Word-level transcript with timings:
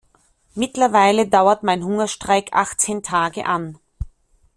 Mittlerweile 0.55 1.27
dauert 1.27 1.61
mein 1.61 1.83
Hungerstreik 1.83 2.49
achtzehn 2.53 3.03
Tage 3.03 3.45
an. 3.45 3.77